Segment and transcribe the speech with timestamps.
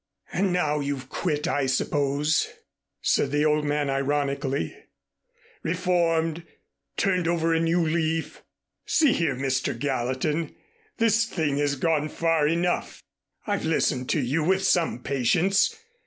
[0.33, 2.49] "And now you've quit, I suppose,"
[3.03, 4.75] said the old man ironically,
[5.61, 6.43] "reformed
[6.97, 8.41] turned over a new leaf.
[8.87, 9.77] See here, Mr.
[9.77, 10.55] Gallatin,
[10.97, 13.03] this thing has gone far enough.
[13.45, 15.75] I've listened to you with some patience.